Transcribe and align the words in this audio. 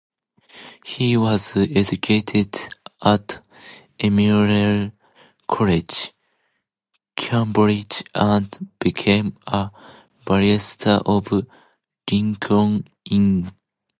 He 0.83 1.15
was 1.15 1.55
educated 1.55 2.55
at 3.03 3.45
Emmanuel 3.99 4.93
College, 5.47 6.11
Cambridge, 7.15 8.01
and 8.15 8.67
became 8.79 9.37
a 9.45 9.69
barrister 10.25 11.01
of 11.05 11.29
Lincoln's 12.09 12.85
Inn. 13.11 13.51